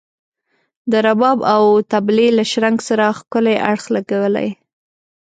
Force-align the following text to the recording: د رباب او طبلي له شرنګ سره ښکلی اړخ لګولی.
د 0.91 0.93
رباب 1.05 1.39
او 1.53 1.63
طبلي 1.91 2.27
له 2.37 2.43
شرنګ 2.51 2.77
سره 2.89 3.05
ښکلی 3.17 3.55
اړخ 3.71 3.83
لګولی. 3.95 4.49